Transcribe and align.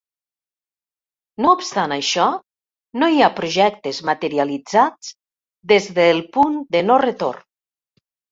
No 1.43 1.49
obstant 1.57 1.93
això, 1.97 2.23
no 3.03 3.09
hi 3.17 3.21
ha 3.21 3.27
projectes 3.41 3.99
materialitzats 4.11 5.13
des 5.73 5.91
del 5.99 6.23
punt 6.39 6.57
de 6.77 6.83
no 6.89 6.97
retorn. 7.05 7.47